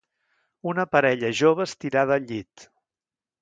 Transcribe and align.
Una 0.71 0.85
parella 0.93 1.31
jove 1.41 1.67
estirada 1.71 2.17
al 2.19 2.27
llit. 2.33 2.67